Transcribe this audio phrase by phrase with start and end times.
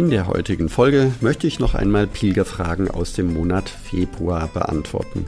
[0.00, 5.26] In der heutigen Folge möchte ich noch einmal Pilgerfragen aus dem Monat Februar beantworten.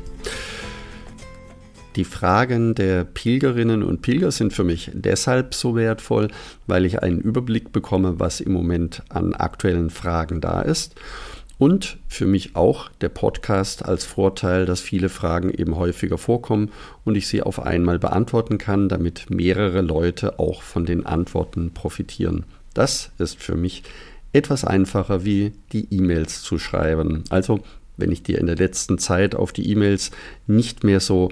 [1.95, 6.29] Die Fragen der Pilgerinnen und Pilger sind für mich deshalb so wertvoll,
[6.67, 10.95] weil ich einen Überblick bekomme, was im Moment an aktuellen Fragen da ist.
[11.59, 16.71] Und für mich auch der Podcast als Vorteil, dass viele Fragen eben häufiger vorkommen
[17.05, 22.47] und ich sie auf einmal beantworten kann, damit mehrere Leute auch von den Antworten profitieren.
[22.73, 23.83] Das ist für mich
[24.33, 27.25] etwas einfacher wie die E-Mails zu schreiben.
[27.31, 27.61] Also
[27.97, 30.11] wenn ich dir in der letzten Zeit auf die E-Mails
[30.47, 31.31] nicht mehr so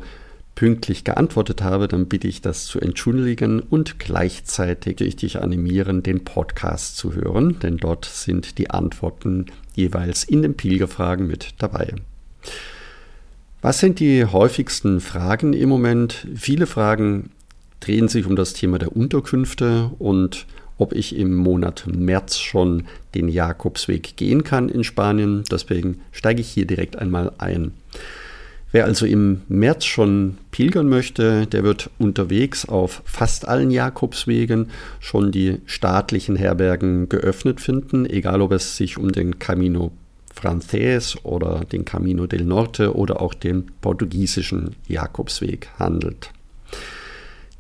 [0.55, 6.25] pünktlich geantwortet habe, dann bitte ich das zu entschuldigen und gleichzeitig ich dich animieren, den
[6.25, 11.95] Podcast zu hören, denn dort sind die Antworten jeweils in den Pilgerfragen mit dabei.
[13.63, 16.27] Was sind die häufigsten Fragen im Moment?
[16.35, 17.31] Viele Fragen
[17.81, 20.47] drehen sich um das Thema der Unterkünfte und
[20.81, 25.45] ob ich im Monat März schon den Jakobsweg gehen kann in Spanien.
[25.51, 27.73] Deswegen steige ich hier direkt einmal ein.
[28.73, 34.69] Wer also im März schon pilgern möchte, der wird unterwegs auf fast allen Jakobswegen
[35.01, 39.91] schon die staatlichen Herbergen geöffnet finden, egal ob es sich um den Camino
[40.33, 46.31] Frances oder den Camino del Norte oder auch den portugiesischen Jakobsweg handelt.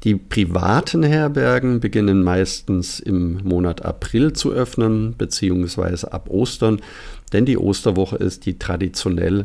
[0.02, 6.80] Die privaten Herbergen beginnen meistens im Monat April zu öffnen, beziehungsweise ab Ostern,
[7.34, 9.44] denn die Osterwoche ist die traditionell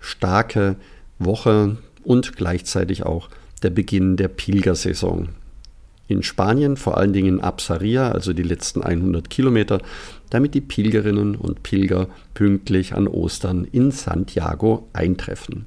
[0.00, 0.76] starke
[1.20, 3.28] Woche und gleichzeitig auch
[3.62, 5.28] der Beginn der Pilgersaison.
[6.08, 9.80] In Spanien, vor allen Dingen in Absaria, also die letzten 100 Kilometer,
[10.30, 15.66] damit die Pilgerinnen und Pilger pünktlich an Ostern in Santiago eintreffen.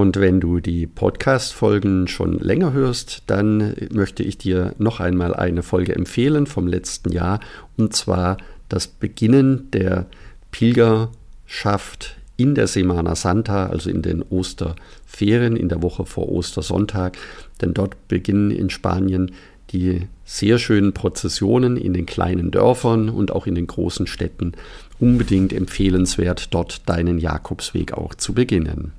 [0.00, 5.62] Und wenn du die Podcast-Folgen schon länger hörst, dann möchte ich dir noch einmal eine
[5.62, 7.38] Folge empfehlen vom letzten Jahr,
[7.76, 8.38] und zwar
[8.70, 10.06] das Beginnen der
[10.52, 17.18] Pilgerschaft in der Semana Santa, also in den Osterferien, in der Woche vor Ostersonntag.
[17.60, 19.32] Denn dort beginnen in Spanien
[19.68, 24.52] die sehr schönen Prozessionen in den kleinen Dörfern und auch in den großen Städten.
[24.98, 28.92] Unbedingt empfehlenswert, dort deinen Jakobsweg auch zu beginnen.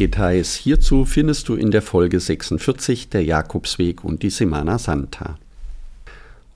[0.00, 5.38] Details hierzu findest du in der Folge 46 der Jakobsweg und die Semana Santa.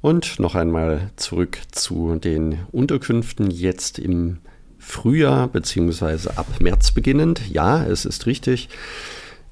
[0.00, 4.38] Und noch einmal zurück zu den Unterkünften jetzt im
[4.78, 6.30] Frühjahr bzw.
[6.36, 7.42] ab März beginnend.
[7.50, 8.70] Ja, es ist richtig.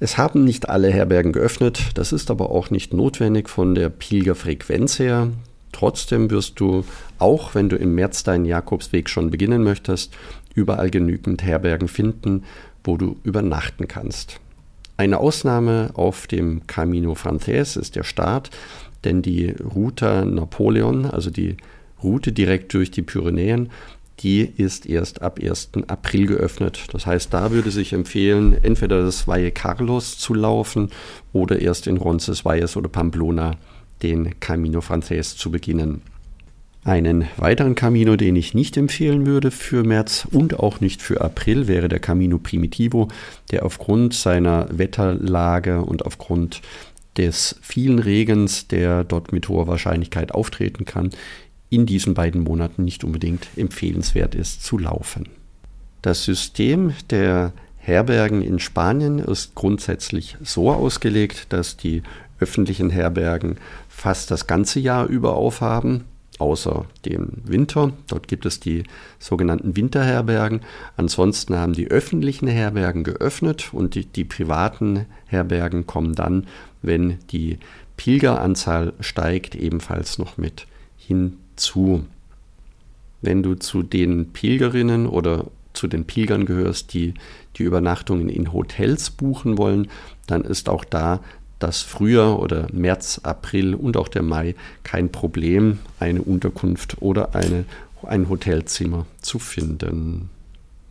[0.00, 5.00] Es haben nicht alle Herbergen geöffnet, das ist aber auch nicht notwendig von der Pilgerfrequenz
[5.00, 5.28] her.
[5.70, 6.86] Trotzdem wirst du,
[7.18, 10.14] auch wenn du im März deinen Jakobsweg schon beginnen möchtest,
[10.54, 12.44] überall genügend Herbergen finden,
[12.84, 14.40] wo du übernachten kannst.
[14.96, 18.50] Eine Ausnahme auf dem Camino Frances ist der Start,
[19.04, 21.56] denn die Ruta Napoleon, also die
[22.02, 23.70] Route direkt durch die Pyrenäen,
[24.20, 25.70] die ist erst ab 1.
[25.88, 26.86] April geöffnet.
[26.92, 30.90] Das heißt, da würde sich empfehlen, entweder das Valle Carlos zu laufen
[31.32, 33.56] oder erst in Roncesvalles oder Pamplona
[34.02, 36.02] den Camino Frances zu beginnen.
[36.84, 41.68] Einen weiteren Camino, den ich nicht empfehlen würde für März und auch nicht für April,
[41.68, 43.06] wäre der Camino Primitivo,
[43.52, 46.60] der aufgrund seiner Wetterlage und aufgrund
[47.16, 51.10] des vielen Regens, der dort mit hoher Wahrscheinlichkeit auftreten kann,
[51.70, 55.28] in diesen beiden Monaten nicht unbedingt empfehlenswert ist zu laufen.
[56.02, 62.02] Das System der Herbergen in Spanien ist grundsätzlich so ausgelegt, dass die
[62.40, 63.58] öffentlichen Herbergen
[63.88, 66.06] fast das ganze Jahr über aufhaben
[66.42, 67.92] außer dem Winter.
[68.08, 68.82] Dort gibt es die
[69.20, 70.60] sogenannten Winterherbergen.
[70.96, 76.48] Ansonsten haben die öffentlichen Herbergen geöffnet und die, die privaten Herbergen kommen dann,
[76.82, 77.58] wenn die
[77.96, 80.66] Pilgeranzahl steigt, ebenfalls noch mit
[80.96, 82.04] hinzu.
[83.20, 87.14] Wenn du zu den Pilgerinnen oder zu den Pilgern gehörst, die
[87.56, 89.88] die Übernachtungen in Hotels buchen wollen,
[90.26, 91.20] dann ist auch da
[91.62, 97.64] das Frühjahr oder März, April und auch der Mai kein Problem, eine Unterkunft oder eine,
[98.02, 100.30] ein Hotelzimmer zu finden.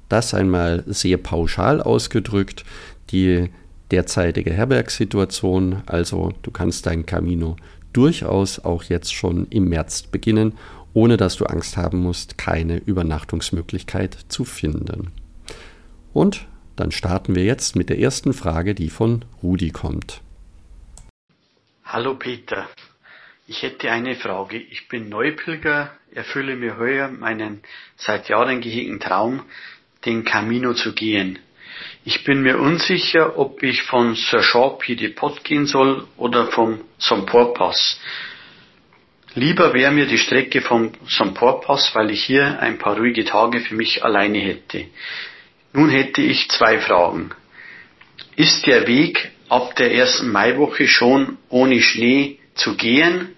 [0.09, 2.65] Das einmal sehr pauschal ausgedrückt.
[3.11, 3.49] Die
[3.91, 5.83] derzeitige Herbergssituation.
[5.85, 7.55] Also du kannst dein Camino
[7.93, 10.53] durchaus auch jetzt schon im März beginnen,
[10.93, 15.11] ohne dass du Angst haben musst, keine Übernachtungsmöglichkeit zu finden.
[16.13, 20.21] Und dann starten wir jetzt mit der ersten Frage, die von Rudi kommt.
[21.93, 22.69] Hallo Peter,
[23.47, 24.55] ich hätte eine Frage.
[24.55, 27.63] Ich bin Neupilger, erfülle mir heuer meinen
[27.97, 29.43] seit Jahren gehegten Traum,
[30.05, 31.39] den Camino zu gehen.
[32.05, 37.99] Ich bin mir unsicher, ob ich von Serchant-Pied-de-Pot gehen soll oder vom Somport-Pass.
[39.35, 43.75] Lieber wäre mir die Strecke vom Somport-Pass, weil ich hier ein paar ruhige Tage für
[43.75, 44.85] mich alleine hätte.
[45.73, 47.31] Nun hätte ich zwei Fragen.
[48.37, 53.35] Ist der Weg ab der ersten Maiwoche schon ohne Schnee zu gehen?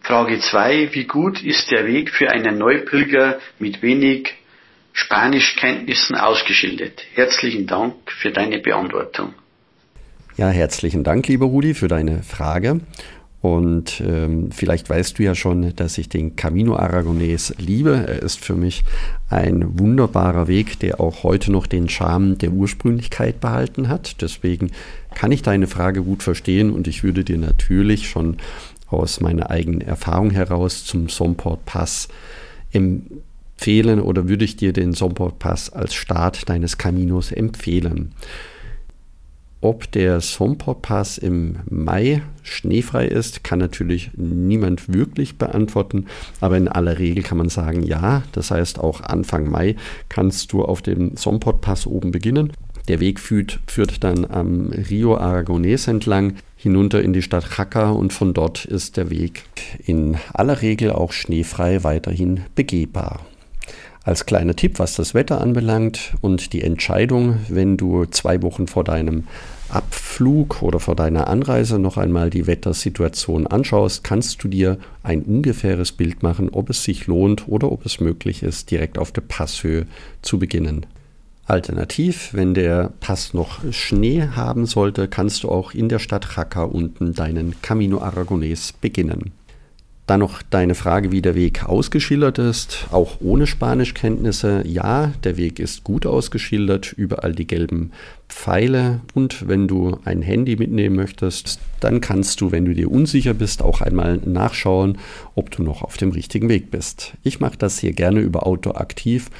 [0.00, 0.92] Frage 2.
[0.92, 4.34] Wie gut ist der Weg für einen Neupilger mit wenig
[4.92, 7.02] Spanischkenntnissen ausgeschildert?
[7.14, 9.34] Herzlichen Dank für deine Beantwortung.
[10.36, 12.80] Ja, herzlichen Dank, lieber Rudi, für deine Frage.
[13.44, 17.90] Und ähm, vielleicht weißt du ja schon, dass ich den Camino Aragonés liebe.
[18.08, 18.84] Er ist für mich
[19.28, 24.22] ein wunderbarer Weg, der auch heute noch den Charme der Ursprünglichkeit behalten hat.
[24.22, 24.70] Deswegen
[25.14, 28.38] kann ich deine Frage gut verstehen und ich würde dir natürlich schon
[28.86, 32.08] aus meiner eigenen Erfahrung heraus zum Somport Pass
[32.72, 38.14] empfehlen oder würde ich dir den Somport Pass als Start deines Caminos empfehlen.
[39.64, 46.04] Ob der Somport-Pass im Mai schneefrei ist, kann natürlich niemand wirklich beantworten,
[46.42, 48.24] aber in aller Regel kann man sagen, ja.
[48.32, 49.76] Das heißt, auch Anfang Mai
[50.10, 52.52] kannst du auf dem Somport-Pass oben beginnen.
[52.88, 58.12] Der Weg führt, führt dann am Rio Aragonés entlang hinunter in die Stadt Jaca und
[58.12, 59.44] von dort ist der Weg
[59.86, 63.20] in aller Regel auch schneefrei weiterhin begehbar.
[64.02, 68.84] Als kleiner Tipp, was das Wetter anbelangt und die Entscheidung, wenn du zwei Wochen vor
[68.84, 69.24] deinem
[69.74, 75.92] Abflug oder vor deiner Anreise noch einmal die Wettersituation anschaust, kannst du dir ein ungefähres
[75.92, 79.86] Bild machen, ob es sich lohnt oder ob es möglich ist, direkt auf der Passhöhe
[80.22, 80.86] zu beginnen.
[81.46, 86.62] Alternativ, wenn der Pass noch Schnee haben sollte, kannst du auch in der Stadt Jaca
[86.62, 89.32] unten deinen Camino Aragonés beginnen.
[90.06, 94.62] Dann noch deine Frage, wie der Weg ausgeschildert ist, auch ohne Spanischkenntnisse.
[94.66, 97.90] Ja, der Weg ist gut ausgeschildert, überall die gelben
[98.28, 99.00] Pfeile.
[99.14, 103.62] Und wenn du ein Handy mitnehmen möchtest, dann kannst du, wenn du dir unsicher bist,
[103.62, 104.98] auch einmal nachschauen,
[105.34, 107.14] ob du noch auf dem richtigen Weg bist.
[107.22, 109.30] Ich mache das hier gerne über Auto aktiv,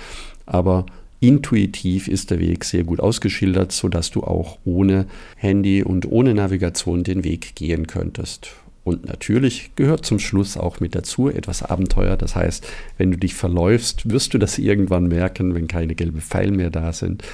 [0.47, 0.87] aber
[1.21, 5.07] intuitiv ist der Weg sehr gut ausgeschildert, sodass du auch ohne
[5.37, 8.53] Handy und ohne Navigation den Weg gehen könntest.
[8.85, 12.17] Und natürlich gehört zum Schluss auch mit dazu etwas Abenteuer.
[12.17, 12.67] Das heißt,
[12.99, 16.93] wenn du dich verläufst, wirst du das irgendwann merken, wenn keine gelben Pfeile mehr da
[16.93, 17.25] sind.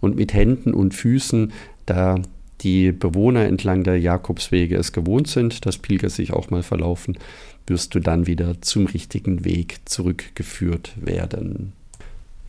[0.00, 1.52] Und mit Händen und Füßen,
[1.84, 2.16] da
[2.62, 7.18] die Bewohner entlang der Jakobswege es gewohnt sind, dass Pilger sich auch mal verlaufen,
[7.66, 11.72] wirst du dann wieder zum richtigen Weg zurückgeführt werden.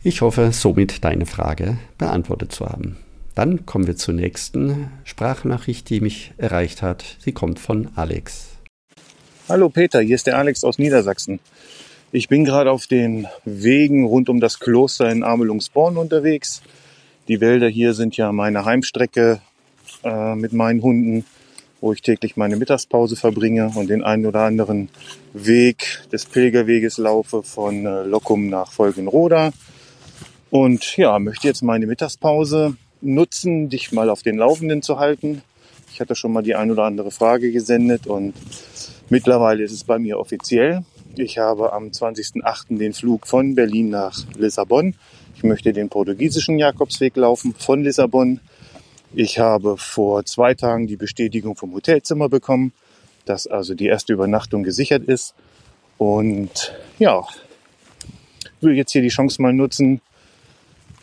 [0.02, 2.96] Ich hoffe, somit deine Frage beantwortet zu haben.
[3.36, 7.04] Dann kommen wir zur nächsten Sprachnachricht, die mich erreicht hat.
[7.18, 8.48] Sie kommt von Alex.
[9.46, 11.38] Hallo Peter, hier ist der Alex aus Niedersachsen.
[12.12, 16.62] Ich bin gerade auf den Wegen rund um das Kloster in Amelungsborn unterwegs.
[17.28, 19.42] Die Wälder hier sind ja meine Heimstrecke
[20.02, 21.26] äh, mit meinen Hunden,
[21.82, 24.88] wo ich täglich meine Mittagspause verbringe und den einen oder anderen
[25.34, 29.52] Weg des Pilgerweges laufe von äh, Lockum nach Folgenroda.
[30.48, 35.42] Und ja, möchte jetzt meine Mittagspause nutzen, dich mal auf den Laufenden zu halten.
[35.92, 38.34] Ich hatte schon mal die ein oder andere Frage gesendet und
[39.08, 40.84] mittlerweile ist es bei mir offiziell.
[41.16, 42.76] Ich habe am 20.08.
[42.76, 44.94] den Flug von Berlin nach Lissabon.
[45.34, 48.40] Ich möchte den portugiesischen Jakobsweg laufen von Lissabon.
[49.14, 52.72] Ich habe vor zwei Tagen die Bestätigung vom Hotelzimmer bekommen,
[53.24, 55.34] dass also die erste Übernachtung gesichert ist.
[55.96, 57.24] Und ja,
[58.60, 60.00] will jetzt hier die Chance mal nutzen,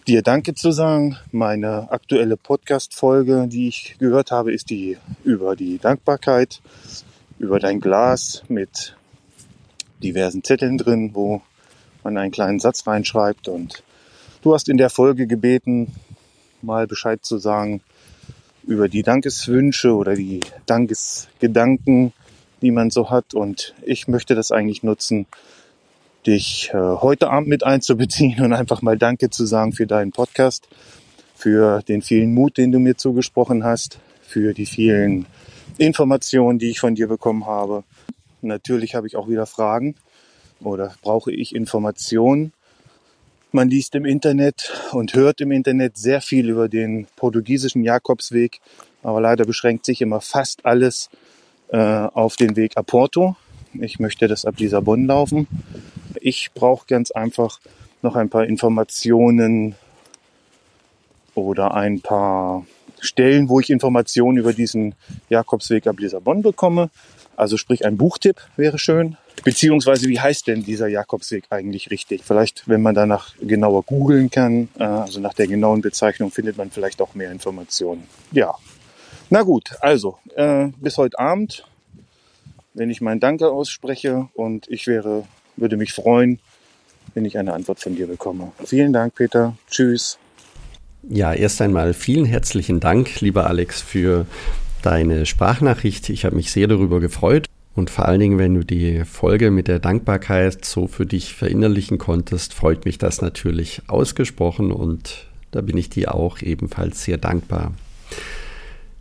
[0.08, 1.18] dir Danke zu sagen.
[1.32, 6.62] Meine aktuelle Podcast-Folge, die ich gehört habe, ist die über die Dankbarkeit,
[7.40, 8.96] über dein Glas mit
[10.02, 11.42] diversen Zetteln drin, wo
[12.04, 13.48] man einen kleinen Satz reinschreibt.
[13.48, 13.84] Und
[14.42, 15.94] du hast in der Folge gebeten,
[16.62, 17.82] mal Bescheid zu sagen
[18.66, 22.14] über die Dankeswünsche oder die Dankesgedanken,
[22.62, 23.34] die man so hat.
[23.34, 25.28] Und ich möchte das eigentlich nutzen,
[26.26, 30.68] dich äh, heute Abend mit einzubeziehen und einfach mal Danke zu sagen für deinen Podcast,
[31.36, 35.26] für den vielen Mut, den du mir zugesprochen hast, für die vielen
[35.78, 37.84] Informationen, die ich von dir bekommen habe.
[38.42, 39.96] Natürlich habe ich auch wieder Fragen
[40.62, 42.54] oder brauche ich Informationen.
[43.52, 48.60] Man liest im Internet und hört im Internet sehr viel über den portugiesischen Jakobsweg.
[49.04, 51.10] aber leider beschränkt sich immer fast alles
[51.70, 53.36] äh, auf den Weg a Porto.
[53.74, 55.48] Ich möchte das ab Lissabon laufen.
[56.22, 57.60] Ich brauche ganz einfach
[58.02, 59.76] noch ein paar Informationen
[61.36, 62.66] oder ein paar
[63.00, 64.96] Stellen, wo ich Informationen über diesen
[65.30, 66.90] Jakobsweg ab Lissabon bekomme.
[67.36, 69.18] Also sprich ein Buchtipp wäre schön.
[69.44, 72.24] Beziehungsweise wie heißt denn dieser Jakobsweg eigentlich richtig?
[72.24, 76.72] Vielleicht, wenn man danach genauer googeln kann, äh, also nach der genauen Bezeichnung, findet man
[76.72, 78.08] vielleicht auch mehr Informationen.
[78.32, 78.56] Ja.
[79.30, 81.66] Na gut, also äh, bis heute Abend,
[82.74, 86.40] wenn ich mein Danke ausspreche und ich wäre, würde mich freuen,
[87.14, 88.52] wenn ich eine Antwort von dir bekomme.
[88.64, 89.56] Vielen Dank, Peter.
[89.70, 90.18] Tschüss.
[91.10, 94.26] Ja, erst einmal vielen herzlichen Dank, lieber Alex, für
[94.82, 96.10] deine Sprachnachricht.
[96.10, 97.48] Ich habe mich sehr darüber gefreut.
[97.76, 101.98] Und vor allen Dingen, wenn du die Folge mit der Dankbarkeit so für dich verinnerlichen
[101.98, 107.74] konntest, freut mich das natürlich ausgesprochen und da bin ich dir auch ebenfalls sehr dankbar.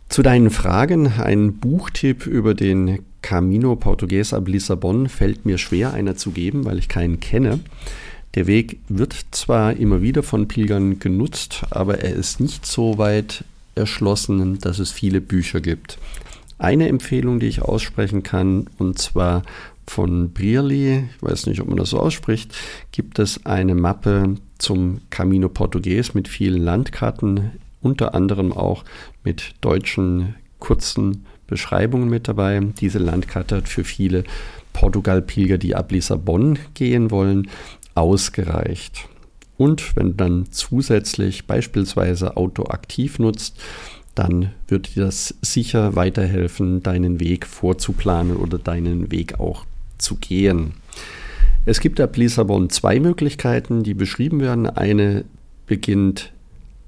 [0.09, 6.15] Zu deinen Fragen, ein Buchtipp über den Camino Portugues ab Lissabon fällt mir schwer, einer
[6.15, 7.59] zu geben, weil ich keinen kenne.
[8.35, 13.43] Der Weg wird zwar immer wieder von Pilgern genutzt, aber er ist nicht so weit
[13.73, 15.97] erschlossen, dass es viele Bücher gibt.
[16.59, 19.43] Eine Empfehlung, die ich aussprechen kann, und zwar
[19.87, 22.53] von Brierli, ich weiß nicht, ob man das so ausspricht,
[22.91, 27.51] gibt es eine Mappe zum Camino Portugues mit vielen Landkarten,
[27.81, 28.83] unter anderem auch
[29.23, 32.59] mit deutschen kurzen Beschreibungen mit dabei.
[32.79, 34.23] Diese Landkarte hat für viele
[34.73, 37.47] Portugal-Pilger, die ab Lissabon gehen wollen,
[37.93, 39.07] ausgereicht.
[39.55, 43.61] Und wenn du dann zusätzlich beispielsweise Auto aktiv nutzt,
[44.15, 49.65] dann wird dir das sicher weiterhelfen, deinen Weg vorzuplanen oder deinen Weg auch
[49.99, 50.73] zu gehen.
[51.65, 54.65] Es gibt ab Lissabon zwei Möglichkeiten, die beschrieben werden.
[54.65, 55.25] Eine
[55.67, 56.32] beginnt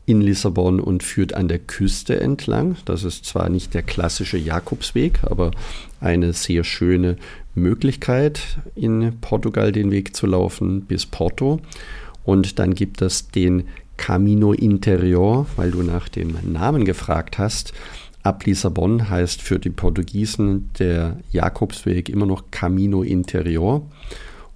[0.06, 2.76] in Lissabon und führt an der Küste entlang.
[2.86, 5.52] Das ist zwar nicht der klassische Jakobsweg, aber
[6.00, 7.18] eine sehr schöne
[7.56, 11.60] Möglichkeit, in Portugal den Weg zu laufen bis Porto.
[12.24, 13.64] Und dann gibt es den
[13.98, 17.74] Camino Interior, weil du nach dem Namen gefragt hast.
[18.24, 23.88] Ab Lissabon heißt für die Portugiesen der Jakobsweg immer noch Camino Interior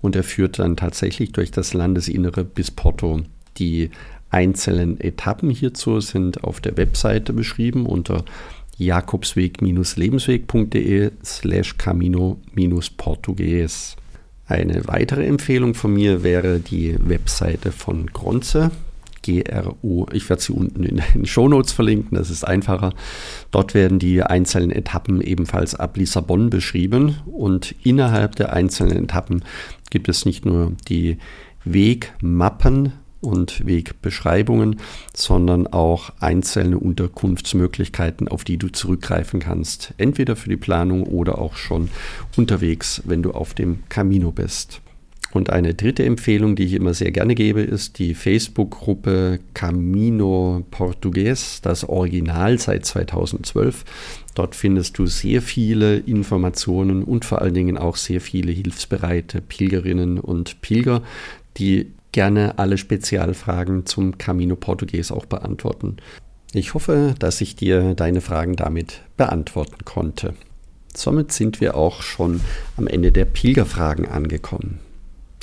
[0.02, 3.22] und er führt dann tatsächlich durch das Landesinnere bis Porto.
[3.58, 3.92] Die
[4.30, 8.26] einzelnen Etappen hierzu sind auf der Webseite beschrieben unter
[8.78, 13.96] jakobsweg-lebensweg.de slash camino-portugues.
[14.48, 18.72] Eine weitere Empfehlung von mir wäre die Webseite von Gronze.
[19.22, 20.06] GRU.
[20.14, 22.94] Ich werde sie unten in den Shownotes verlinken, das ist einfacher.
[23.52, 29.44] Dort werden die einzelnen Etappen ebenfalls ab Lissabon beschrieben und innerhalb der einzelnen Etappen
[29.90, 31.18] gibt es nicht nur die
[31.66, 34.78] Wegmappen und Wegbeschreibungen,
[35.14, 39.94] sondern auch einzelne Unterkunftsmöglichkeiten, auf die du zurückgreifen kannst.
[39.98, 41.90] Entweder für die Planung oder auch schon
[42.38, 44.82] unterwegs, wenn du auf dem Camino bist.
[45.32, 51.62] Und eine dritte Empfehlung, die ich immer sehr gerne gebe, ist die Facebook-Gruppe Camino Portugues,
[51.62, 53.86] das Original seit 2012.
[54.34, 60.20] Dort findest du sehr viele Informationen und vor allen Dingen auch sehr viele hilfsbereite Pilgerinnen
[60.20, 61.04] und Pilger,
[61.58, 65.98] die gerne alle Spezialfragen zum Camino Portugues auch beantworten.
[66.54, 70.34] Ich hoffe, dass ich dir deine Fragen damit beantworten konnte.
[70.96, 72.42] Somit sind wir auch schon
[72.76, 74.80] am Ende der Pilgerfragen angekommen.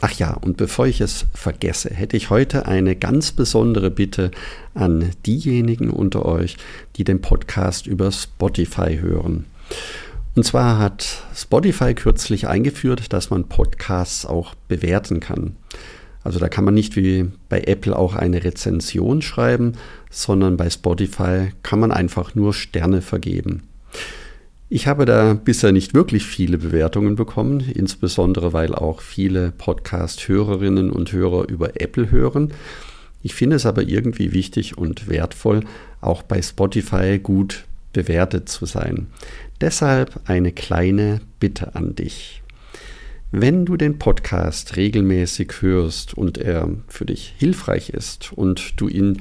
[0.03, 4.31] Ach ja, und bevor ich es vergesse, hätte ich heute eine ganz besondere Bitte
[4.75, 6.59] an diejenigen unter euch,
[6.97, 9.47] die den Podcast über Spotify hören.
[10.35, 15.57] Und zwar hat Spotify kürzlich eingeführt, dass man Podcasts auch bewerten kann.
[16.27, 19.75] Also da kann man nicht wie bei Apple auch eine Rezension schreiben,
[20.11, 23.63] sondern bei Spotify kann man einfach nur Sterne vergeben.
[24.69, 31.13] Ich habe da bisher nicht wirklich viele Bewertungen bekommen, insbesondere weil auch viele Podcast-Hörerinnen und
[31.13, 32.53] Hörer über Apple hören.
[33.23, 35.61] Ich finde es aber irgendwie wichtig und wertvoll,
[36.01, 39.07] auch bei Spotify gut bewertet zu sein.
[39.61, 42.43] Deshalb eine kleine Bitte an dich.
[43.39, 49.21] Wenn du den Podcast regelmäßig hörst und er für dich hilfreich ist und du ihn